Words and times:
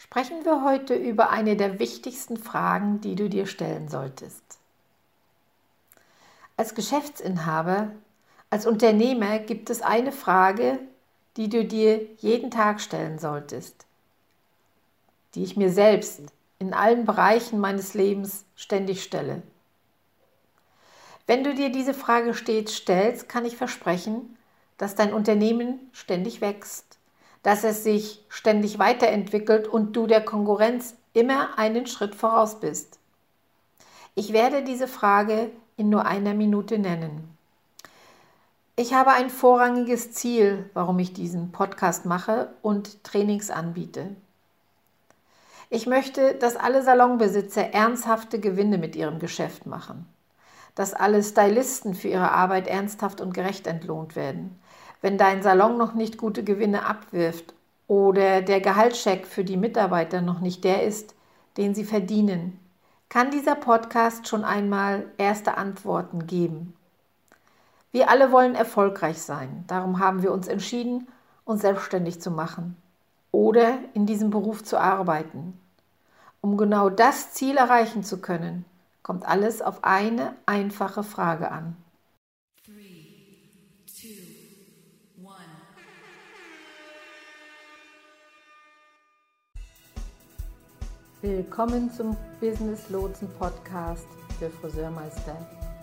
sprechen 0.00 0.46
wir 0.46 0.64
heute 0.64 0.94
über 0.94 1.28
eine 1.28 1.56
der 1.56 1.78
wichtigsten 1.78 2.38
Fragen, 2.38 3.02
die 3.02 3.16
du 3.16 3.28
dir 3.28 3.46
stellen 3.46 3.88
solltest. 3.88 4.42
Als 6.56 6.74
Geschäftsinhaber, 6.74 7.90
als 8.48 8.66
Unternehmer 8.66 9.38
gibt 9.38 9.68
es 9.68 9.82
eine 9.82 10.10
Frage, 10.10 10.78
die 11.36 11.50
du 11.50 11.66
dir 11.66 12.00
jeden 12.16 12.50
Tag 12.50 12.80
stellen 12.80 13.18
solltest, 13.18 13.84
die 15.34 15.44
ich 15.44 15.56
mir 15.56 15.70
selbst 15.70 16.22
in 16.58 16.72
allen 16.72 17.04
Bereichen 17.04 17.60
meines 17.60 17.92
Lebens 17.92 18.44
ständig 18.56 19.02
stelle. 19.02 19.42
Wenn 21.26 21.44
du 21.44 21.54
dir 21.54 21.70
diese 21.70 21.94
Frage 21.94 22.32
stets 22.32 22.74
stellst, 22.74 23.28
kann 23.28 23.44
ich 23.44 23.56
versprechen, 23.56 24.36
dass 24.78 24.94
dein 24.94 25.12
Unternehmen 25.12 25.78
ständig 25.92 26.40
wächst, 26.40 26.99
dass 27.42 27.64
es 27.64 27.84
sich 27.84 28.24
ständig 28.28 28.78
weiterentwickelt 28.78 29.66
und 29.68 29.96
du 29.96 30.06
der 30.06 30.24
Konkurrenz 30.24 30.94
immer 31.12 31.58
einen 31.58 31.86
Schritt 31.86 32.14
voraus 32.14 32.60
bist. 32.60 32.98
Ich 34.14 34.32
werde 34.32 34.62
diese 34.62 34.88
Frage 34.88 35.50
in 35.76 35.88
nur 35.88 36.06
einer 36.06 36.34
Minute 36.34 36.78
nennen. 36.78 37.36
Ich 38.76 38.94
habe 38.94 39.10
ein 39.12 39.30
vorrangiges 39.30 40.12
Ziel, 40.12 40.68
warum 40.74 40.98
ich 40.98 41.12
diesen 41.12 41.52
Podcast 41.52 42.06
mache 42.06 42.50
und 42.62 43.04
Trainings 43.04 43.50
anbiete. 43.50 44.16
Ich 45.68 45.86
möchte, 45.86 46.34
dass 46.34 46.56
alle 46.56 46.82
Salonbesitzer 46.82 47.72
ernsthafte 47.72 48.40
Gewinne 48.40 48.78
mit 48.78 48.96
ihrem 48.96 49.18
Geschäft 49.18 49.66
machen 49.66 50.06
dass 50.74 50.94
alle 50.94 51.22
Stylisten 51.22 51.94
für 51.94 52.08
ihre 52.08 52.32
Arbeit 52.32 52.66
ernsthaft 52.66 53.20
und 53.20 53.34
gerecht 53.34 53.66
entlohnt 53.66 54.16
werden. 54.16 54.58
Wenn 55.00 55.16
dein 55.16 55.42
Salon 55.42 55.78
noch 55.78 55.94
nicht 55.94 56.18
gute 56.18 56.44
Gewinne 56.44 56.84
abwirft 56.84 57.54
oder 57.88 58.42
der 58.42 58.60
Gehaltscheck 58.60 59.26
für 59.26 59.44
die 59.44 59.56
Mitarbeiter 59.56 60.20
noch 60.20 60.40
nicht 60.40 60.64
der 60.64 60.82
ist, 60.84 61.14
den 61.56 61.74
sie 61.74 61.84
verdienen, 61.84 62.58
kann 63.08 63.30
dieser 63.30 63.54
Podcast 63.54 64.28
schon 64.28 64.44
einmal 64.44 65.06
erste 65.18 65.56
Antworten 65.56 66.26
geben. 66.26 66.74
Wir 67.92 68.08
alle 68.08 68.30
wollen 68.30 68.54
erfolgreich 68.54 69.20
sein. 69.20 69.64
Darum 69.66 69.98
haben 69.98 70.22
wir 70.22 70.32
uns 70.32 70.46
entschieden, 70.46 71.08
uns 71.44 71.62
selbstständig 71.62 72.20
zu 72.20 72.30
machen 72.30 72.76
oder 73.32 73.78
in 73.94 74.06
diesem 74.06 74.30
Beruf 74.30 74.62
zu 74.62 74.78
arbeiten. 74.78 75.58
Um 76.40 76.56
genau 76.56 76.88
das 76.88 77.32
Ziel 77.32 77.56
erreichen 77.56 78.04
zu 78.04 78.20
können, 78.20 78.64
kommt 79.02 79.26
alles 79.26 79.60
auf 79.60 79.82
eine 79.82 80.34
einfache 80.46 81.02
Frage 81.02 81.50
an. 81.50 81.76
Willkommen 91.22 91.92
zum 91.92 92.16
Business 92.40 92.88
Lotsen 92.88 93.28
Podcast 93.38 94.06
für 94.38 94.48
Friseurmeister, 94.48 95.36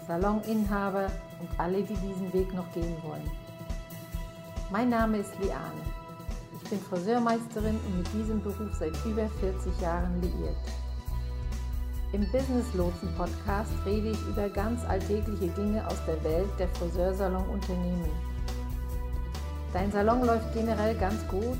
Saloninhaber 0.08 1.12
und 1.40 1.60
alle, 1.60 1.84
die 1.84 1.94
diesen 1.94 2.34
Weg 2.34 2.52
noch 2.56 2.74
gehen 2.74 2.96
wollen. 3.04 3.30
Mein 4.72 4.90
Name 4.90 5.20
ist 5.20 5.38
Liane. 5.40 5.84
Ich 6.56 6.68
bin 6.72 6.80
Friseurmeisterin 6.80 7.80
und 7.86 7.98
mit 8.00 8.14
diesem 8.14 8.42
Beruf 8.42 8.74
seit 8.80 8.94
über 9.06 9.30
40 9.40 9.80
Jahren 9.80 10.20
liiert. 10.24 10.58
Im 12.14 12.22
Business 12.32 12.74
Lotsen 12.74 13.14
Podcast 13.16 13.74
rede 13.86 14.10
ich 14.10 14.22
über 14.28 14.50
ganz 14.50 14.84
alltägliche 14.86 15.50
Dinge 15.50 15.86
aus 15.86 16.04
der 16.08 16.24
Welt 16.24 16.50
der 16.58 16.68
Friseursalon-Unternehmen. 16.70 18.10
Dein 19.72 19.92
Salon 19.92 20.26
läuft 20.26 20.52
generell 20.56 20.96
ganz 20.98 21.28
gut. 21.28 21.60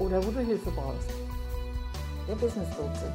oder 0.00 0.24
wo 0.26 0.30
du 0.30 0.40
Hilfe 0.40 0.70
brauchst. 0.70 1.08
Der 2.26 2.34
Business 2.34 2.68
Lotse. 2.76 3.12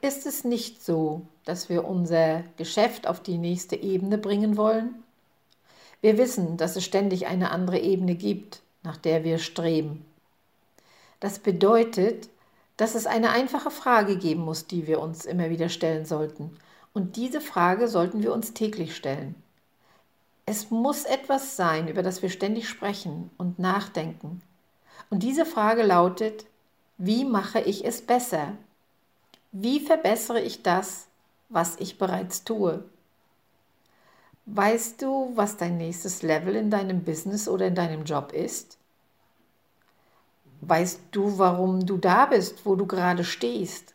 Ist 0.00 0.26
es 0.26 0.44
nicht 0.44 0.84
so, 0.84 1.22
dass 1.44 1.68
wir 1.68 1.84
unser 1.84 2.44
Geschäft 2.56 3.06
auf 3.06 3.20
die 3.20 3.38
nächste 3.38 3.76
Ebene 3.76 4.18
bringen 4.18 4.56
wollen? 4.56 5.02
Wir 6.00 6.18
wissen, 6.18 6.56
dass 6.56 6.76
es 6.76 6.84
ständig 6.84 7.26
eine 7.26 7.50
andere 7.50 7.78
Ebene 7.78 8.14
gibt, 8.14 8.60
nach 8.82 8.96
der 8.96 9.24
wir 9.24 9.38
streben. 9.38 10.04
Das 11.18 11.40
bedeutet, 11.40 12.28
dass 12.76 12.94
es 12.94 13.06
eine 13.06 13.30
einfache 13.30 13.72
Frage 13.72 14.16
geben 14.16 14.44
muss, 14.44 14.68
die 14.68 14.86
wir 14.86 15.00
uns 15.00 15.24
immer 15.24 15.50
wieder 15.50 15.68
stellen 15.68 16.04
sollten. 16.04 16.56
Und 16.94 17.16
diese 17.16 17.40
Frage 17.40 17.88
sollten 17.88 18.22
wir 18.22 18.32
uns 18.32 18.54
täglich 18.54 18.94
stellen. 18.94 19.34
Es 20.50 20.70
muss 20.70 21.04
etwas 21.04 21.56
sein, 21.56 21.88
über 21.88 22.02
das 22.02 22.22
wir 22.22 22.30
ständig 22.30 22.70
sprechen 22.70 23.30
und 23.36 23.58
nachdenken. 23.58 24.40
Und 25.10 25.22
diese 25.22 25.44
Frage 25.44 25.82
lautet, 25.82 26.46
wie 26.96 27.26
mache 27.26 27.60
ich 27.60 27.84
es 27.84 28.00
besser? 28.00 28.54
Wie 29.52 29.78
verbessere 29.78 30.40
ich 30.40 30.62
das, 30.62 31.08
was 31.50 31.76
ich 31.76 31.98
bereits 31.98 32.44
tue? 32.44 32.82
Weißt 34.46 35.02
du, 35.02 35.32
was 35.34 35.58
dein 35.58 35.76
nächstes 35.76 36.22
Level 36.22 36.56
in 36.56 36.70
deinem 36.70 37.04
Business 37.04 37.46
oder 37.46 37.66
in 37.66 37.74
deinem 37.74 38.04
Job 38.04 38.32
ist? 38.32 38.78
Weißt 40.62 41.00
du, 41.10 41.36
warum 41.36 41.84
du 41.84 41.98
da 41.98 42.24
bist, 42.24 42.64
wo 42.64 42.74
du 42.74 42.86
gerade 42.86 43.22
stehst? 43.22 43.92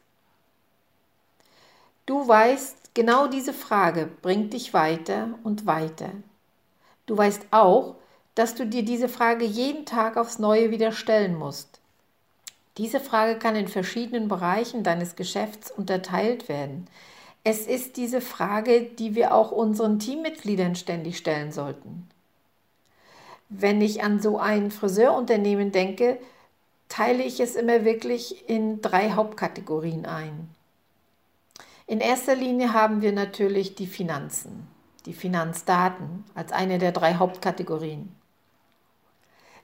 Du 2.06 2.28
weißt, 2.28 2.94
genau 2.94 3.26
diese 3.26 3.54
Frage 3.54 4.08
bringt 4.22 4.54
dich 4.54 4.76
weiter 4.76 5.30
und 5.44 5.66
weiter. 5.66 6.12
Du 7.06 7.18
weißt 7.18 7.48
auch, 7.52 7.96
dass 8.36 8.56
du 8.56 8.66
dir 8.66 8.84
diese 8.84 9.10
Frage 9.10 9.46
jeden 9.46 9.86
Tag 9.86 10.18
aufs 10.18 10.40
Neue 10.40 10.72
wieder 10.72 10.92
stellen 10.92 11.36
musst. 11.36 11.80
Diese 12.78 13.00
Frage 13.00 13.38
kann 13.38 13.56
in 13.56 13.68
verschiedenen 13.68 14.28
Bereichen 14.28 14.84
deines 14.84 15.16
Geschäfts 15.16 15.70
unterteilt 15.70 16.50
werden. 16.50 16.88
Es 17.44 17.68
ist 17.68 17.98
diese 17.98 18.22
Frage, 18.22 18.82
die 18.82 19.16
wir 19.16 19.34
auch 19.34 19.52
unseren 19.52 20.00
Teammitgliedern 20.00 20.76
ständig 20.76 21.18
stellen 21.18 21.52
sollten. 21.52 22.08
Wenn 23.50 23.82
ich 23.82 24.02
an 24.02 24.20
so 24.20 24.40
ein 24.40 24.72
Friseurunternehmen 24.72 25.72
denke, 25.72 26.18
teile 26.90 27.24
ich 27.24 27.40
es 27.40 27.56
immer 27.56 27.86
wirklich 27.86 28.50
in 28.50 28.82
drei 28.82 29.12
Hauptkategorien 29.12 30.06
ein. 30.06 30.50
In 31.86 32.00
erster 32.00 32.36
Linie 32.36 32.74
haben 32.74 33.02
wir 33.02 33.12
natürlich 33.12 33.76
die 33.76 33.88
Finanzen, 33.88 34.68
die 35.06 35.14
Finanzdaten 35.14 36.24
als 36.34 36.52
eine 36.52 36.78
der 36.78 36.92
drei 36.92 37.16
Hauptkategorien. 37.16 38.16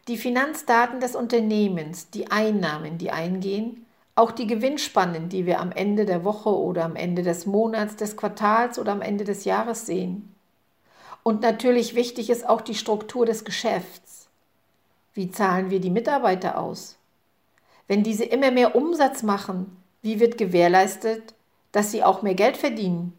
Die 0.08 0.18
Finanzdaten 0.18 1.00
des 1.00 1.16
Unternehmens, 1.16 2.10
die 2.10 2.32
Einnahmen, 2.32 2.98
die 2.98 3.12
eingehen, 3.12 3.86
auch 4.16 4.32
die 4.32 4.48
Gewinnspannen, 4.48 5.30
die 5.30 5.46
wir 5.46 5.60
am 5.60 5.72
Ende 5.72 6.06
der 6.06 6.24
Woche 6.26 6.50
oder 6.50 6.84
am 6.84 6.96
Ende 6.96 7.24
des 7.24 7.46
Monats, 7.46 7.96
des 7.96 8.18
Quartals 8.18 8.80
oder 8.80 8.92
am 8.92 9.02
Ende 9.02 9.24
des 9.24 9.46
Jahres 9.46 9.86
sehen. 9.86 10.34
Und 11.24 11.42
natürlich 11.42 11.96
wichtig 11.96 12.30
ist 12.30 12.48
auch 12.48 12.62
die 12.62 12.76
Struktur 12.76 13.26
des 13.26 13.46
Geschäfts. 13.46 14.28
Wie 15.14 15.32
zahlen 15.32 15.70
wir 15.70 15.80
die 15.80 15.90
Mitarbeiter 15.90 16.58
aus? 16.58 16.98
Wenn 17.88 18.04
diese 18.04 18.26
immer 18.26 18.52
mehr 18.52 18.76
Umsatz 18.76 19.24
machen, 19.24 19.78
wie 20.02 20.20
wird 20.20 20.38
gewährleistet, 20.38 21.34
dass 21.72 21.92
sie 21.92 22.04
auch 22.04 22.22
mehr 22.22 22.36
Geld 22.36 22.58
verdienen? 22.58 23.19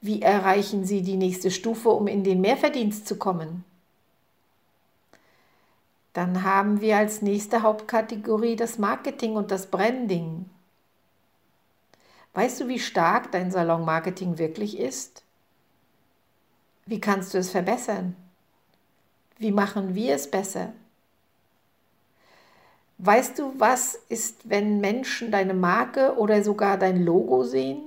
Wie 0.00 0.22
erreichen 0.22 0.84
sie 0.84 1.02
die 1.02 1.16
nächste 1.16 1.50
Stufe, 1.50 1.88
um 1.90 2.06
in 2.06 2.24
den 2.24 2.40
Mehrverdienst 2.40 3.06
zu 3.06 3.16
kommen? 3.16 3.64
Dann 6.12 6.42
haben 6.42 6.80
wir 6.80 6.96
als 6.96 7.20
nächste 7.20 7.62
Hauptkategorie 7.62 8.56
das 8.56 8.78
Marketing 8.78 9.36
und 9.36 9.50
das 9.50 9.66
Branding. 9.66 10.48
Weißt 12.32 12.60
du, 12.60 12.68
wie 12.68 12.78
stark 12.78 13.32
dein 13.32 13.50
Salonmarketing 13.50 14.38
wirklich 14.38 14.78
ist? 14.78 15.22
Wie 16.86 17.00
kannst 17.00 17.34
du 17.34 17.38
es 17.38 17.50
verbessern? 17.50 18.16
Wie 19.38 19.52
machen 19.52 19.94
wir 19.94 20.14
es 20.14 20.30
besser? 20.30 20.72
Weißt 22.98 23.38
du, 23.38 23.52
was 23.58 23.94
ist, 24.08 24.48
wenn 24.48 24.80
Menschen 24.80 25.30
deine 25.30 25.52
Marke 25.52 26.16
oder 26.16 26.42
sogar 26.42 26.78
dein 26.78 27.04
Logo 27.04 27.44
sehen? 27.44 27.82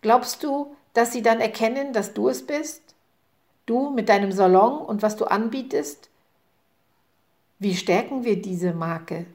Glaubst 0.00 0.44
du, 0.44 0.76
dass 0.92 1.12
sie 1.12 1.22
dann 1.22 1.40
erkennen, 1.40 1.92
dass 1.92 2.14
du 2.14 2.28
es 2.28 2.46
bist? 2.46 2.82
Du 3.66 3.90
mit 3.90 4.08
deinem 4.08 4.32
Salon 4.32 4.78
und 4.78 5.02
was 5.02 5.16
du 5.16 5.26
anbietest? 5.26 6.08
Wie 7.58 7.74
stärken 7.76 8.24
wir 8.24 8.40
diese 8.40 8.72
Marke? 8.72 9.26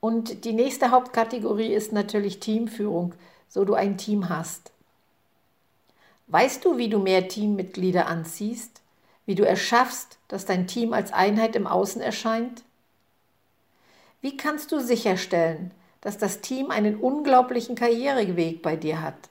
Und 0.00 0.44
die 0.44 0.52
nächste 0.52 0.90
Hauptkategorie 0.90 1.72
ist 1.72 1.92
natürlich 1.92 2.40
Teamführung, 2.40 3.14
so 3.48 3.64
du 3.64 3.74
ein 3.74 3.98
Team 3.98 4.28
hast. 4.28 4.72
Weißt 6.26 6.64
du, 6.64 6.78
wie 6.78 6.88
du 6.88 6.98
mehr 6.98 7.28
Teammitglieder 7.28 8.06
anziehst? 8.06 8.80
Wie 9.26 9.34
du 9.34 9.46
erschaffst, 9.46 10.18
dass 10.28 10.46
dein 10.46 10.66
Team 10.66 10.92
als 10.92 11.12
Einheit 11.12 11.54
im 11.54 11.66
Außen 11.66 12.00
erscheint? 12.00 12.64
Wie 14.20 14.36
kannst 14.36 14.72
du 14.72 14.80
sicherstellen, 14.80 15.72
dass 16.00 16.16
das 16.16 16.40
Team 16.40 16.70
einen 16.70 16.96
unglaublichen 16.96 17.74
Karriereweg 17.74 18.62
bei 18.62 18.76
dir 18.76 19.02
hat? 19.02 19.30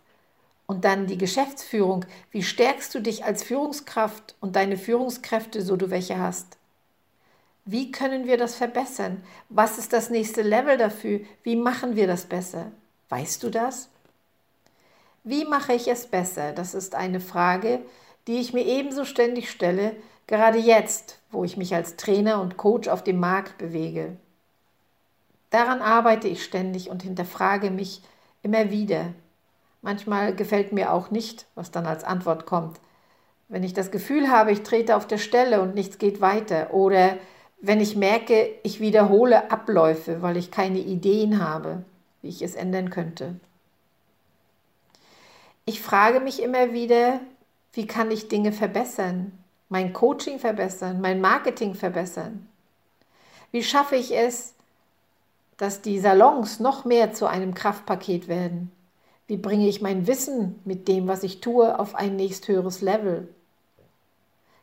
Und 0.72 0.86
dann 0.86 1.06
die 1.06 1.18
Geschäftsführung. 1.18 2.06
Wie 2.32 2.44
stärkst 2.44 2.96
du 2.96 3.02
dich 3.02 3.26
als 3.26 3.44
Führungskraft 3.44 4.36
und 4.40 4.56
deine 4.56 4.78
Führungskräfte, 4.78 5.62
so 5.62 5.76
du 5.76 5.90
welche 5.90 6.18
hast? 6.18 6.58
Wie 7.66 7.92
können 7.92 8.26
wir 8.26 8.38
das 8.38 8.56
verbessern? 8.56 9.22
Was 9.50 9.78
ist 9.78 9.92
das 9.92 10.10
nächste 10.10 10.44
Level 10.44 10.78
dafür? 10.78 11.20
Wie 11.44 11.58
machen 11.58 11.98
wir 11.98 12.08
das 12.08 12.24
besser? 12.24 12.72
Weißt 13.10 13.44
du 13.44 13.50
das? 13.50 13.90
Wie 15.26 15.44
mache 15.44 15.74
ich 15.74 15.90
es 15.90 16.08
besser? 16.08 16.54
Das 16.54 16.74
ist 16.74 16.96
eine 16.96 17.20
Frage, 17.20 17.82
die 18.28 18.40
ich 18.40 18.54
mir 18.54 18.66
ebenso 18.66 19.04
ständig 19.04 19.52
stelle, 19.52 19.98
gerade 20.26 20.58
jetzt, 20.58 21.20
wo 21.32 21.44
ich 21.44 21.58
mich 21.58 21.76
als 21.76 21.98
Trainer 21.98 22.40
und 22.40 22.56
Coach 22.56 22.88
auf 22.88 23.04
dem 23.04 23.20
Markt 23.20 23.58
bewege. 23.58 24.16
Daran 25.50 25.82
arbeite 25.82 26.30
ich 26.30 26.46
ständig 26.46 26.90
und 26.90 27.04
hinterfrage 27.04 27.72
mich 27.72 28.02
immer 28.42 28.72
wieder. 28.72 29.14
Manchmal 29.82 30.36
gefällt 30.36 30.74
mir 30.74 30.94
auch 30.94 31.10
nicht, 31.10 31.48
was 31.56 31.72
dann 31.72 31.86
als 31.86 32.04
Antwort 32.04 32.46
kommt. 32.46 32.80
Wenn 33.48 33.64
ich 33.64 33.74
das 33.74 33.92
Gefühl 33.92 34.30
habe, 34.30 34.52
ich 34.52 34.64
trete 34.64 34.96
auf 34.96 35.08
der 35.08 35.18
Stelle 35.18 35.62
und 35.62 35.76
nichts 35.76 35.98
geht 35.98 36.22
weiter 36.22 36.74
oder 36.74 37.18
wenn 37.60 37.80
ich 37.80 37.96
merke, 37.96 38.50
ich 38.64 38.80
wiederhole 38.80 39.52
Abläufe, 39.52 40.22
weil 40.22 40.38
ich 40.38 40.52
keine 40.52 40.80
Ideen 40.80 41.44
habe, 41.44 41.84
wie 42.22 42.30
ich 42.30 42.42
es 42.42 42.56
ändern 42.56 42.90
könnte. 42.90 43.36
Ich 45.66 45.82
frage 45.82 46.20
mich 46.20 46.42
immer 46.42 46.74
wieder, 46.74 47.20
wie 47.74 47.88
kann 47.88 48.10
ich 48.10 48.28
Dinge 48.28 48.52
verbessern, 48.52 49.32
mein 49.70 49.94
Coaching 49.94 50.40
verbessern, 50.40 51.02
mein 51.02 51.22
Marketing 51.22 51.76
verbessern? 51.76 52.48
Wie 53.52 53.64
schaffe 53.64 53.96
ich 53.96 54.16
es, 54.16 54.54
dass 55.58 55.82
die 55.82 56.00
Salons 56.00 56.60
noch 56.60 56.86
mehr 56.86 57.14
zu 57.14 57.28
einem 57.28 57.54
Kraftpaket 57.54 58.28
werden? 58.28 58.72
Wie 59.32 59.38
bringe 59.38 59.70
ich 59.70 59.82
mein 59.82 60.08
Wissen 60.08 60.60
mit 60.66 60.90
dem, 60.90 61.08
was 61.08 61.24
ich 61.24 61.40
tue, 61.40 61.80
auf 61.80 61.96
ein 61.96 62.18
nächsthöheres 62.18 62.82
Level? 62.82 63.30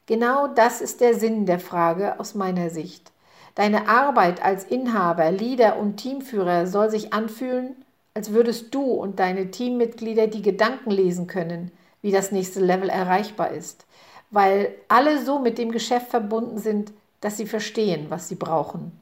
Genau 0.04 0.46
das 0.46 0.82
ist 0.82 1.00
der 1.00 1.14
Sinn 1.14 1.46
der 1.46 1.58
Frage 1.58 2.20
aus 2.20 2.34
meiner 2.34 2.68
Sicht. 2.68 3.10
Deine 3.54 3.88
Arbeit 3.88 4.44
als 4.44 4.64
Inhaber, 4.64 5.30
Leader 5.30 5.78
und 5.78 5.96
Teamführer 5.96 6.66
soll 6.66 6.90
sich 6.90 7.14
anfühlen, 7.14 7.76
als 8.12 8.32
würdest 8.32 8.74
du 8.74 8.82
und 8.82 9.20
deine 9.20 9.50
Teammitglieder 9.50 10.26
die 10.26 10.42
Gedanken 10.42 10.90
lesen 10.90 11.26
können, 11.26 11.70
wie 12.02 12.12
das 12.12 12.30
nächste 12.30 12.60
Level 12.60 12.90
erreichbar 12.90 13.52
ist, 13.52 13.86
weil 14.30 14.74
alle 14.88 15.24
so 15.24 15.38
mit 15.38 15.56
dem 15.56 15.72
Geschäft 15.72 16.08
verbunden 16.08 16.58
sind, 16.58 16.92
dass 17.22 17.38
sie 17.38 17.46
verstehen, 17.46 18.10
was 18.10 18.28
sie 18.28 18.34
brauchen. 18.34 18.92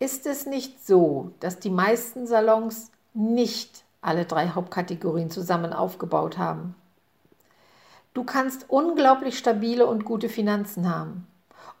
Ist 0.00 0.26
es 0.26 0.46
nicht 0.46 0.84
so, 0.84 1.30
dass 1.38 1.60
die 1.60 1.70
meisten 1.70 2.26
Salons 2.26 2.90
nicht 3.14 3.84
alle 4.02 4.26
drei 4.26 4.48
Hauptkategorien 4.48 5.30
zusammen 5.30 5.72
aufgebaut 5.72 6.36
haben? 6.36 6.74
Du 8.12 8.22
kannst 8.22 8.66
unglaublich 8.68 9.38
stabile 9.38 9.86
und 9.86 10.04
gute 10.04 10.28
Finanzen 10.28 10.88
haben. 10.88 11.26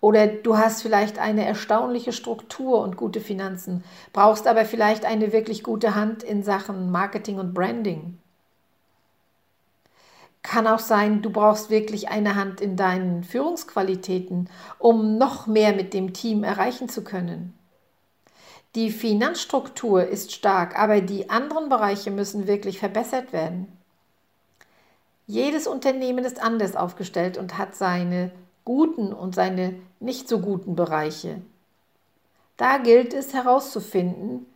Oder 0.00 0.26
du 0.26 0.58
hast 0.58 0.82
vielleicht 0.82 1.18
eine 1.18 1.46
erstaunliche 1.46 2.12
Struktur 2.12 2.82
und 2.82 2.96
gute 2.96 3.20
Finanzen, 3.20 3.84
brauchst 4.12 4.46
aber 4.46 4.64
vielleicht 4.64 5.04
eine 5.04 5.32
wirklich 5.32 5.62
gute 5.62 5.94
Hand 5.94 6.22
in 6.22 6.42
Sachen 6.42 6.90
Marketing 6.90 7.38
und 7.38 7.54
Branding. 7.54 8.18
Kann 10.42 10.66
auch 10.66 10.78
sein, 10.78 11.22
du 11.22 11.30
brauchst 11.30 11.70
wirklich 11.70 12.10
eine 12.10 12.34
Hand 12.34 12.60
in 12.60 12.76
deinen 12.76 13.24
Führungsqualitäten, 13.24 14.50
um 14.78 15.16
noch 15.16 15.46
mehr 15.46 15.74
mit 15.74 15.94
dem 15.94 16.12
Team 16.12 16.44
erreichen 16.44 16.90
zu 16.90 17.02
können. 17.02 17.54
Die 18.74 18.90
Finanzstruktur 18.90 20.04
ist 20.04 20.32
stark, 20.32 20.76
aber 20.76 21.00
die 21.00 21.30
anderen 21.30 21.68
Bereiche 21.68 22.10
müssen 22.10 22.48
wirklich 22.48 22.80
verbessert 22.80 23.32
werden. 23.32 23.68
Jedes 25.26 25.68
Unternehmen 25.68 26.24
ist 26.24 26.42
anders 26.42 26.74
aufgestellt 26.74 27.38
und 27.38 27.56
hat 27.56 27.76
seine 27.76 28.32
guten 28.64 29.12
und 29.12 29.34
seine 29.34 29.74
nicht 30.00 30.28
so 30.28 30.40
guten 30.40 30.74
Bereiche. 30.74 31.40
Da 32.56 32.78
gilt 32.78 33.14
es 33.14 33.32
herauszufinden, 33.32 34.46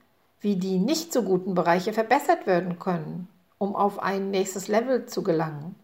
wie 0.40 0.56
die 0.56 0.78
nicht 0.78 1.12
so 1.12 1.22
guten 1.22 1.54
Bereiche 1.54 1.92
verbessert 1.92 2.46
werden 2.46 2.78
können, 2.80 3.28
um 3.58 3.76
auf 3.76 4.00
ein 4.00 4.30
nächstes 4.30 4.66
Level 4.66 5.06
zu 5.06 5.22
gelangen. 5.22 5.76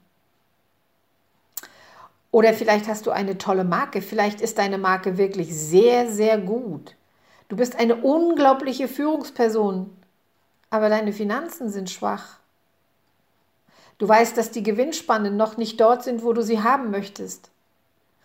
Oder 2.32 2.52
vielleicht 2.52 2.88
hast 2.88 3.06
du 3.06 3.12
eine 3.12 3.38
tolle 3.38 3.64
Marke, 3.64 4.02
vielleicht 4.02 4.40
ist 4.40 4.58
deine 4.58 4.78
Marke 4.78 5.18
wirklich 5.18 5.54
sehr, 5.54 6.10
sehr 6.10 6.36
gut. 6.36 6.96
Du 7.48 7.56
bist 7.56 7.76
eine 7.76 7.96
unglaubliche 7.96 8.88
Führungsperson, 8.88 9.90
aber 10.70 10.88
deine 10.88 11.12
Finanzen 11.12 11.68
sind 11.70 11.90
schwach. 11.90 12.38
Du 13.98 14.08
weißt, 14.08 14.36
dass 14.36 14.50
die 14.50 14.62
Gewinnspannen 14.62 15.36
noch 15.36 15.56
nicht 15.56 15.80
dort 15.80 16.02
sind, 16.02 16.24
wo 16.24 16.32
du 16.32 16.42
sie 16.42 16.62
haben 16.62 16.90
möchtest. 16.90 17.50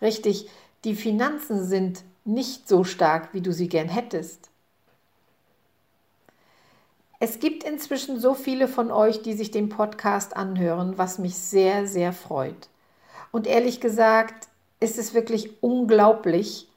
Richtig, 0.00 0.48
die 0.84 0.94
Finanzen 0.94 1.64
sind 1.64 2.02
nicht 2.24 2.68
so 2.68 2.84
stark, 2.84 3.32
wie 3.32 3.40
du 3.40 3.52
sie 3.52 3.68
gern 3.68 3.88
hättest. 3.88 4.50
Es 7.18 7.38
gibt 7.38 7.64
inzwischen 7.64 8.18
so 8.18 8.32
viele 8.32 8.66
von 8.66 8.90
euch, 8.90 9.20
die 9.20 9.34
sich 9.34 9.50
den 9.50 9.68
Podcast 9.68 10.36
anhören, 10.36 10.96
was 10.96 11.18
mich 11.18 11.36
sehr, 11.36 11.86
sehr 11.86 12.14
freut. 12.14 12.68
Und 13.30 13.46
ehrlich 13.46 13.80
gesagt 13.80 14.48
ist 14.80 14.98
es 14.98 15.12
wirklich 15.12 15.62
unglaublich, 15.62 16.69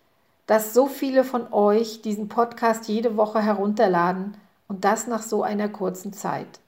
dass 0.48 0.74
so 0.74 0.88
viele 0.88 1.24
von 1.24 1.52
euch 1.54 2.02
diesen 2.02 2.28
Podcast 2.28 2.88
jede 2.88 3.16
Woche 3.16 3.42
herunterladen 3.42 4.36
und 4.68 4.86
das 4.86 5.08
nach 5.08 5.22
so 5.22 5.44
einer 5.44 5.70
kurzen 5.70 6.14
Zeit. 6.14 6.60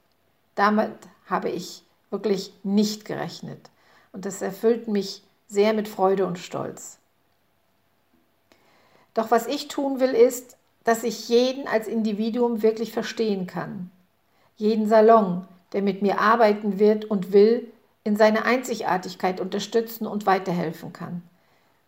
Damit 0.54 0.92
habe 1.26 1.50
ich 1.50 1.84
wirklich 2.10 2.52
nicht 2.62 3.04
gerechnet. 3.04 3.70
Und 4.12 4.24
das 4.24 4.40
erfüllt 4.40 4.88
mich 4.88 5.22
sehr 5.48 5.74
mit 5.74 5.88
Freude 5.88 6.26
und 6.26 6.38
Stolz. 6.38 6.98
Doch 9.14 9.30
was 9.30 9.46
ich 9.46 9.68
tun 9.68 10.00
will, 10.00 10.12
ist, 10.12 10.56
dass 10.84 11.02
ich 11.02 11.28
jeden 11.28 11.66
als 11.66 11.88
Individuum 11.88 12.62
wirklich 12.62 12.92
verstehen 12.92 13.46
kann. 13.46 13.90
Jeden 14.56 14.88
Salon, 14.88 15.46
der 15.72 15.82
mit 15.82 16.00
mir 16.00 16.20
arbeiten 16.20 16.78
wird 16.78 17.04
und 17.06 17.32
will, 17.32 17.70
in 18.04 18.16
seiner 18.16 18.44
Einzigartigkeit 18.44 19.40
unterstützen 19.40 20.06
und 20.06 20.26
weiterhelfen 20.26 20.92
kann. 20.92 21.22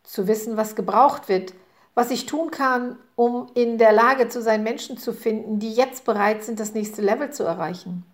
Zu 0.03 0.27
wissen, 0.27 0.57
was 0.57 0.75
gebraucht 0.75 1.29
wird, 1.29 1.55
was 1.99 2.13
ich 2.13 2.27
tun 2.27 2.53
kann, 2.53 2.97
um 3.17 3.49
in 3.55 3.77
der 3.77 3.91
Lage 3.91 4.29
zu 4.29 4.41
sein, 4.41 4.63
Menschen 4.63 4.99
zu 4.99 5.13
finden, 5.13 5.59
die 5.59 5.73
jetzt 5.73 6.05
bereit 6.05 6.45
sind, 6.45 6.61
das 6.61 6.73
nächste 6.73 7.03
Level 7.03 7.33
zu 7.33 7.43
erreichen. 7.43 8.05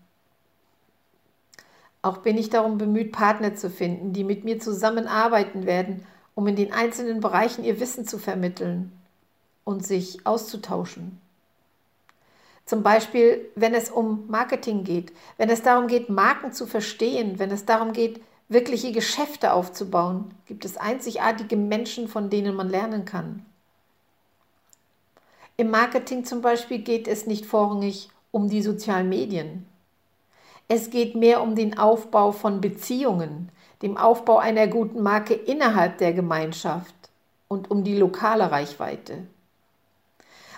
Auch 2.00 2.16
bin 2.16 2.38
ich 2.38 2.48
darum 2.48 2.78
bemüht, 2.78 3.12
Partner 3.12 3.54
zu 3.54 3.68
finden, 3.68 4.14
die 4.14 4.24
mit 4.24 4.42
mir 4.42 4.58
zusammenarbeiten 4.58 5.66
werden, 5.66 6.06
um 6.34 6.46
in 6.46 6.56
den 6.56 6.72
einzelnen 6.72 7.20
Bereichen 7.20 7.62
ihr 7.62 7.78
Wissen 7.78 8.06
zu 8.06 8.16
vermitteln 8.16 8.90
und 9.64 9.86
sich 9.86 10.26
auszutauschen. 10.26 11.20
Zum 12.64 12.82
Beispiel, 12.82 13.44
wenn 13.54 13.74
es 13.74 13.90
um 13.90 14.24
Marketing 14.28 14.84
geht, 14.84 15.12
wenn 15.36 15.50
es 15.50 15.60
darum 15.60 15.88
geht, 15.88 16.08
Marken 16.08 16.54
zu 16.54 16.64
verstehen, 16.66 17.38
wenn 17.38 17.50
es 17.50 17.66
darum 17.66 17.92
geht, 17.92 18.22
wirkliche 18.48 18.92
Geschäfte 18.92 19.52
aufzubauen, 19.52 20.32
gibt 20.46 20.64
es 20.64 20.78
einzigartige 20.78 21.58
Menschen, 21.58 22.08
von 22.08 22.30
denen 22.30 22.56
man 22.56 22.70
lernen 22.70 23.04
kann. 23.04 23.44
Im 25.56 25.70
Marketing 25.70 26.24
zum 26.24 26.42
Beispiel 26.42 26.78
geht 26.78 27.06
es 27.06 27.26
nicht 27.26 27.46
vorrangig 27.46 28.08
um 28.32 28.48
die 28.48 28.62
sozialen 28.62 29.08
Medien. 29.08 29.66
Es 30.66 30.90
geht 30.90 31.14
mehr 31.14 31.42
um 31.42 31.54
den 31.54 31.78
Aufbau 31.78 32.32
von 32.32 32.60
Beziehungen, 32.60 33.50
dem 33.80 33.96
Aufbau 33.96 34.38
einer 34.38 34.66
guten 34.66 35.02
Marke 35.02 35.34
innerhalb 35.34 35.98
der 35.98 36.12
Gemeinschaft 36.12 36.94
und 37.46 37.70
um 37.70 37.84
die 37.84 37.96
lokale 37.96 38.50
Reichweite. 38.50 39.26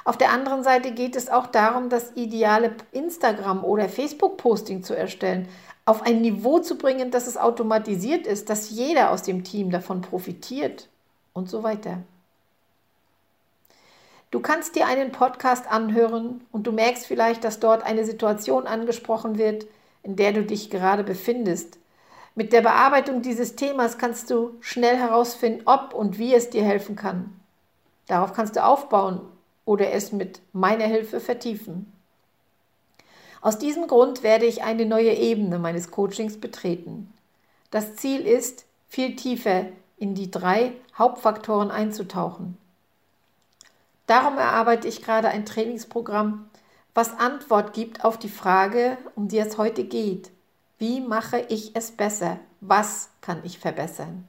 Auf 0.06 0.16
der 0.16 0.30
anderen 0.30 0.62
Seite 0.62 0.92
geht 0.92 1.16
es 1.16 1.28
auch 1.28 1.48
darum, 1.48 1.90
das 1.90 2.12
ideale 2.14 2.74
Instagram- 2.92 3.64
oder 3.64 3.88
Facebook-Posting 3.88 4.82
zu 4.82 4.96
erstellen, 4.96 5.48
auf 5.84 6.02
ein 6.02 6.22
Niveau 6.22 6.60
zu 6.60 6.78
bringen, 6.78 7.10
dass 7.10 7.26
es 7.26 7.36
automatisiert 7.36 8.26
ist, 8.26 8.48
dass 8.48 8.70
jeder 8.70 9.10
aus 9.10 9.24
dem 9.24 9.44
Team 9.44 9.70
davon 9.70 10.00
profitiert 10.00 10.88
und 11.32 11.50
so 11.50 11.62
weiter. 11.62 11.98
Du 14.36 14.42
kannst 14.42 14.76
dir 14.76 14.86
einen 14.86 15.12
Podcast 15.12 15.66
anhören 15.66 16.42
und 16.52 16.66
du 16.66 16.72
merkst 16.72 17.06
vielleicht, 17.06 17.42
dass 17.42 17.58
dort 17.58 17.82
eine 17.82 18.04
Situation 18.04 18.66
angesprochen 18.66 19.38
wird, 19.38 19.66
in 20.02 20.14
der 20.14 20.34
du 20.34 20.44
dich 20.44 20.68
gerade 20.68 21.04
befindest, 21.04 21.78
Mit 22.34 22.52
der 22.52 22.60
Bearbeitung 22.60 23.22
dieses 23.22 23.56
Themas 23.56 23.96
kannst 23.96 24.28
du 24.28 24.50
schnell 24.60 24.98
herausfinden, 24.98 25.62
ob 25.64 25.94
und 25.94 26.18
wie 26.18 26.34
es 26.34 26.50
dir 26.50 26.62
helfen 26.64 26.94
kann. 26.94 27.34
Darauf 28.08 28.34
kannst 28.34 28.56
du 28.56 28.62
aufbauen 28.62 29.22
oder 29.64 29.92
es 29.92 30.12
mit 30.12 30.42
meiner 30.52 30.84
Hilfe 30.84 31.20
vertiefen. 31.20 31.90
Aus 33.40 33.58
diesem 33.58 33.86
Grund 33.86 34.22
werde 34.22 34.44
ich 34.44 34.62
eine 34.62 34.84
neue 34.84 35.14
Ebene 35.14 35.58
meines 35.58 35.90
Coachings 35.90 36.36
betreten. 36.38 37.10
Das 37.70 37.96
Ziel 37.96 38.26
ist, 38.26 38.66
viel 38.86 39.16
tiefer 39.16 39.64
in 39.96 40.14
die 40.14 40.30
drei 40.30 40.72
Hauptfaktoren 40.98 41.70
einzutauchen. 41.70 42.58
Darum 44.06 44.38
erarbeite 44.38 44.86
ich 44.88 45.02
gerade 45.02 45.28
ein 45.28 45.44
Trainingsprogramm, 45.44 46.48
was 46.94 47.18
Antwort 47.18 47.72
gibt 47.72 48.04
auf 48.04 48.18
die 48.18 48.28
Frage, 48.28 48.96
um 49.14 49.28
die 49.28 49.38
es 49.38 49.58
heute 49.58 49.84
geht. 49.84 50.30
Wie 50.78 51.00
mache 51.00 51.44
ich 51.48 51.74
es 51.74 51.90
besser? 51.90 52.38
Was 52.60 53.10
kann 53.20 53.40
ich 53.44 53.58
verbessern? 53.58 54.26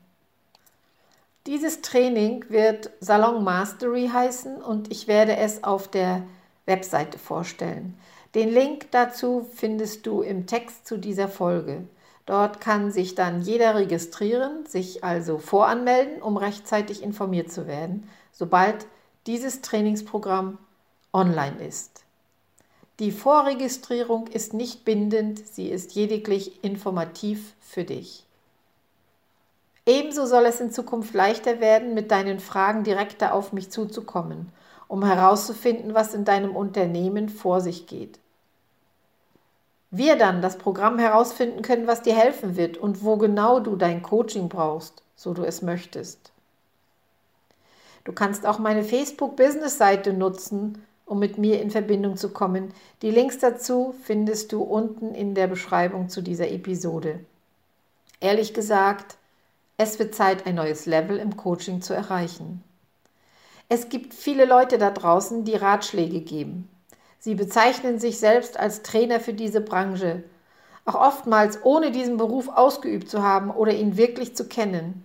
Dieses 1.46 1.82
Training 1.82 2.44
wird 2.50 2.90
Salon 3.00 3.44
Mastery 3.44 4.10
heißen 4.12 4.62
und 4.62 4.92
ich 4.92 5.08
werde 5.08 5.38
es 5.38 5.64
auf 5.64 5.88
der 5.88 6.24
Webseite 6.66 7.18
vorstellen. 7.18 7.98
Den 8.36 8.50
Link 8.50 8.92
dazu 8.92 9.48
findest 9.56 10.06
du 10.06 10.22
im 10.22 10.46
Text 10.46 10.86
zu 10.86 10.98
dieser 10.98 11.30
Folge. 11.30 11.88
Dort 12.26 12.60
kann 12.60 12.92
sich 12.92 13.16
dann 13.16 13.42
jeder 13.42 13.76
registrieren, 13.76 14.66
sich 14.66 15.06
also 15.06 15.38
voranmelden, 15.38 16.22
um 16.22 16.36
rechtzeitig 16.36 17.02
informiert 17.02 17.50
zu 17.50 17.66
werden, 17.68 18.10
sobald 18.34 18.86
dieses 19.28 19.62
Trainingsprogramm 19.62 20.58
online 21.14 21.64
ist. 21.64 22.04
Die 23.00 23.12
Vorregistrierung 23.12 24.28
ist 24.28 24.54
nicht 24.54 24.86
bindend, 24.86 25.46
sie 25.48 25.70
ist 25.70 25.94
lediglich 25.94 26.64
informativ 26.64 27.54
für 27.60 27.84
dich. 27.84 28.26
Ebenso 29.86 30.26
soll 30.26 30.46
es 30.46 30.60
in 30.60 30.72
Zukunft 30.72 31.14
leichter 31.14 31.60
werden, 31.60 31.94
mit 31.94 32.10
deinen 32.10 32.40
Fragen 32.40 32.84
direkter 32.84 33.34
auf 33.34 33.54
mich 33.54 33.70
zuzukommen, 33.70 34.52
um 34.88 35.06
herauszufinden, 35.06 35.94
was 35.94 36.14
in 36.14 36.26
deinem 36.26 36.56
Unternehmen 36.56 37.30
vor 37.30 37.62
sich 37.62 37.86
geht. 37.86 38.20
Wir 39.92 40.18
dann 40.18 40.42
das 40.42 40.58
Programm 40.58 41.00
herausfinden 41.00 41.62
können, 41.62 41.88
was 41.88 42.02
dir 42.02 42.16
helfen 42.16 42.58
wird 42.58 42.78
und 42.78 43.04
wo 43.04 43.18
genau 43.18 43.60
du 43.60 43.76
dein 43.76 44.02
Coaching 44.02 44.50
brauchst, 44.50 45.04
so 45.16 45.34
du 45.34 45.44
es 45.44 45.62
möchtest. 45.62 46.32
Du 48.08 48.14
kannst 48.14 48.46
auch 48.46 48.58
meine 48.58 48.86
Facebook-Business-Seite 48.86 50.14
nutzen, 50.14 50.82
um 51.06 51.20
mit 51.20 51.38
mir 51.38 51.62
in 51.62 51.70
Verbindung 51.70 52.16
zu 52.16 52.30
kommen. 52.30 52.74
Die 53.02 53.12
Links 53.12 53.38
dazu 53.40 53.94
findest 54.04 54.54
du 54.54 54.62
unten 54.64 55.14
in 55.14 55.36
der 55.36 55.48
Beschreibung 55.48 56.08
zu 56.08 56.22
dieser 56.22 56.50
Episode. 56.50 57.20
Ehrlich 58.22 58.54
gesagt, 58.54 59.18
es 59.76 60.00
wird 60.00 60.16
Zeit, 60.16 60.48
ein 60.48 60.56
neues 60.56 60.86
Level 60.86 61.18
im 61.18 61.36
Coaching 61.36 61.82
zu 61.82 61.94
erreichen. 61.94 62.64
Es 63.68 63.90
gibt 63.90 64.14
viele 64.14 64.46
Leute 64.46 64.78
da 64.78 64.90
draußen, 64.90 65.44
die 65.44 65.56
Ratschläge 65.56 66.22
geben. 66.22 66.70
Sie 67.20 67.36
bezeichnen 67.36 68.00
sich 68.00 68.20
selbst 68.20 68.58
als 68.58 68.84
Trainer 68.84 69.20
für 69.20 69.34
diese 69.34 69.60
Branche, 69.60 70.24
auch 70.86 70.96
oftmals 70.96 71.60
ohne 71.66 71.92
diesen 71.92 72.16
Beruf 72.16 72.48
ausgeübt 72.48 73.10
zu 73.10 73.22
haben 73.22 73.52
oder 73.52 73.74
ihn 73.74 73.98
wirklich 73.98 74.34
zu 74.34 74.48
kennen. 74.48 75.04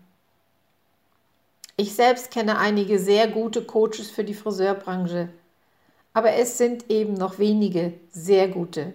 Ich 1.76 1.94
selbst 1.94 2.30
kenne 2.30 2.58
einige 2.58 2.98
sehr 2.98 3.28
gute 3.28 3.64
Coaches 3.64 4.10
für 4.10 4.24
die 4.24 4.34
Friseurbranche 4.34 5.28
aber 6.14 6.32
es 6.32 6.58
sind 6.58 6.90
eben 6.90 7.14
noch 7.14 7.38
wenige 7.38 7.94
sehr 8.10 8.48
gute. 8.48 8.92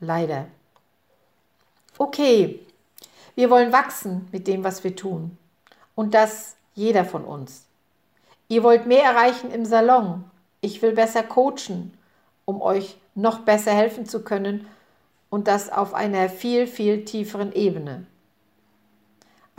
Leider. 0.00 0.46
Okay, 1.98 2.60
wir 3.34 3.50
wollen 3.50 3.72
wachsen 3.72 4.28
mit 4.32 4.48
dem, 4.48 4.64
was 4.64 4.82
wir 4.82 4.96
tun. 4.96 5.36
Und 5.94 6.14
das 6.14 6.56
jeder 6.74 7.04
von 7.04 7.24
uns. 7.24 7.64
Ihr 8.48 8.62
wollt 8.62 8.86
mehr 8.86 9.04
erreichen 9.04 9.50
im 9.50 9.64
Salon. 9.64 10.24
Ich 10.60 10.82
will 10.82 10.92
besser 10.92 11.22
coachen, 11.22 11.96
um 12.44 12.60
euch 12.60 12.96
noch 13.14 13.40
besser 13.40 13.72
helfen 13.72 14.06
zu 14.06 14.22
können 14.24 14.66
und 15.28 15.46
das 15.46 15.70
auf 15.70 15.94
einer 15.94 16.28
viel, 16.28 16.66
viel 16.66 17.04
tieferen 17.04 17.52
Ebene. 17.52 18.06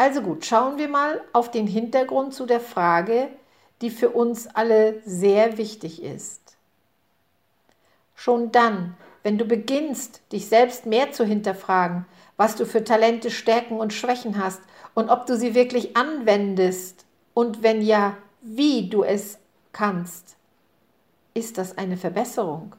Also 0.01 0.23
gut, 0.23 0.47
schauen 0.47 0.79
wir 0.79 0.87
mal 0.87 1.21
auf 1.31 1.51
den 1.51 1.67
Hintergrund 1.67 2.33
zu 2.33 2.47
der 2.47 2.59
Frage, 2.59 3.27
die 3.81 3.91
für 3.91 4.09
uns 4.09 4.47
alle 4.47 4.99
sehr 5.05 5.59
wichtig 5.59 6.01
ist. 6.01 6.57
Schon 8.15 8.51
dann, 8.51 8.97
wenn 9.21 9.37
du 9.37 9.45
beginnst, 9.45 10.23
dich 10.31 10.47
selbst 10.47 10.87
mehr 10.87 11.11
zu 11.11 11.23
hinterfragen, 11.23 12.07
was 12.35 12.55
du 12.55 12.65
für 12.65 12.83
Talente, 12.83 13.29
Stärken 13.29 13.79
und 13.79 13.93
Schwächen 13.93 14.43
hast 14.43 14.61
und 14.95 15.11
ob 15.11 15.27
du 15.27 15.37
sie 15.37 15.53
wirklich 15.53 15.95
anwendest 15.95 17.05
und 17.35 17.61
wenn 17.61 17.83
ja, 17.83 18.17
wie 18.41 18.89
du 18.89 19.03
es 19.03 19.37
kannst, 19.71 20.35
ist 21.35 21.59
das 21.59 21.77
eine 21.77 21.97
Verbesserung. 21.97 22.75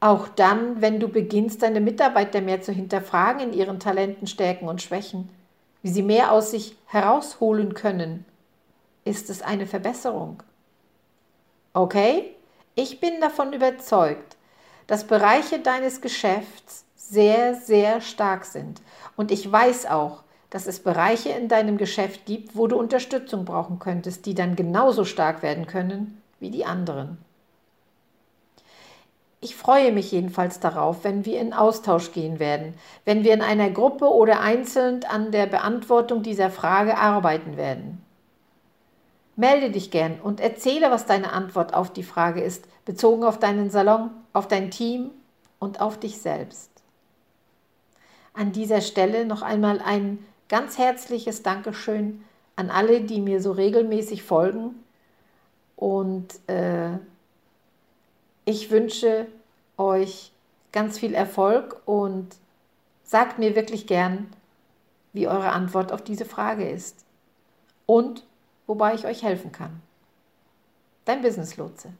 Auch 0.00 0.28
dann, 0.28 0.80
wenn 0.80 0.98
du 0.98 1.08
beginnst, 1.08 1.62
deine 1.62 1.80
Mitarbeiter 1.80 2.40
mehr 2.40 2.62
zu 2.62 2.72
hinterfragen 2.72 3.40
in 3.40 3.52
ihren 3.52 3.80
Talenten, 3.80 4.26
Stärken 4.26 4.66
und 4.66 4.80
Schwächen, 4.80 5.28
wie 5.82 5.90
sie 5.90 6.02
mehr 6.02 6.32
aus 6.32 6.50
sich 6.50 6.76
herausholen 6.86 7.74
können, 7.74 8.24
ist 9.04 9.28
es 9.28 9.42
eine 9.42 9.66
Verbesserung. 9.66 10.42
Okay? 11.74 12.34
Ich 12.74 13.00
bin 13.00 13.20
davon 13.20 13.52
überzeugt, 13.52 14.36
dass 14.86 15.04
Bereiche 15.04 15.58
deines 15.58 16.00
Geschäfts 16.00 16.84
sehr, 16.96 17.54
sehr 17.54 18.00
stark 18.00 18.44
sind. 18.44 18.80
Und 19.16 19.30
ich 19.30 19.50
weiß 19.50 19.86
auch, 19.86 20.22
dass 20.48 20.66
es 20.66 20.80
Bereiche 20.80 21.28
in 21.28 21.48
deinem 21.48 21.76
Geschäft 21.76 22.24
gibt, 22.24 22.56
wo 22.56 22.66
du 22.66 22.76
Unterstützung 22.76 23.44
brauchen 23.44 23.78
könntest, 23.78 24.26
die 24.26 24.34
dann 24.34 24.56
genauso 24.56 25.04
stark 25.04 25.42
werden 25.42 25.66
können 25.66 26.22
wie 26.40 26.50
die 26.50 26.64
anderen. 26.64 27.18
Ich 29.42 29.56
freue 29.56 29.90
mich 29.90 30.12
jedenfalls 30.12 30.60
darauf, 30.60 31.02
wenn 31.02 31.24
wir 31.24 31.40
in 31.40 31.54
Austausch 31.54 32.12
gehen 32.12 32.38
werden, 32.38 32.74
wenn 33.06 33.24
wir 33.24 33.32
in 33.32 33.40
einer 33.40 33.70
Gruppe 33.70 34.12
oder 34.12 34.40
einzeln 34.40 35.02
an 35.04 35.32
der 35.32 35.46
Beantwortung 35.46 36.22
dieser 36.22 36.50
Frage 36.50 36.98
arbeiten 36.98 37.56
werden. 37.56 38.04
Melde 39.36 39.70
dich 39.70 39.90
gern 39.90 40.20
und 40.20 40.40
erzähle, 40.40 40.90
was 40.90 41.06
deine 41.06 41.32
Antwort 41.32 41.72
auf 41.72 41.90
die 41.90 42.02
Frage 42.02 42.42
ist, 42.42 42.66
bezogen 42.84 43.24
auf 43.24 43.38
deinen 43.38 43.70
Salon, 43.70 44.10
auf 44.34 44.46
dein 44.46 44.70
Team 44.70 45.10
und 45.58 45.80
auf 45.80 45.98
dich 45.98 46.18
selbst. 46.18 46.70
An 48.34 48.52
dieser 48.52 48.82
Stelle 48.82 49.24
noch 49.24 49.40
einmal 49.40 49.80
ein 49.80 50.18
ganz 50.50 50.76
herzliches 50.76 51.42
Dankeschön 51.42 52.22
an 52.56 52.68
alle, 52.68 53.00
die 53.00 53.22
mir 53.22 53.40
so 53.40 53.52
regelmäßig 53.52 54.22
folgen. 54.22 54.74
Und 55.76 56.28
äh, 56.46 56.98
ich 58.50 58.70
wünsche 58.70 59.26
euch 59.78 60.32
ganz 60.72 60.98
viel 60.98 61.14
Erfolg 61.14 61.80
und 61.86 62.28
sagt 63.04 63.38
mir 63.38 63.56
wirklich 63.56 63.86
gern, 63.86 64.26
wie 65.12 65.28
eure 65.28 65.50
Antwort 65.52 65.92
auf 65.92 66.02
diese 66.02 66.24
Frage 66.24 66.68
ist. 66.68 67.04
Und 67.86 68.24
wobei 68.66 68.94
ich 68.94 69.06
euch 69.06 69.22
helfen 69.22 69.52
kann. 69.52 69.80
Dein 71.04 71.22
Business 71.22 71.56
Lotse. 71.56 71.92